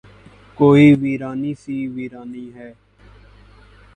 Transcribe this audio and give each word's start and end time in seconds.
کوئی 0.57 0.87
ویرانی 1.01 1.53
سی 1.55 1.77
ویرانی 1.95 2.45
ہے 2.55 2.69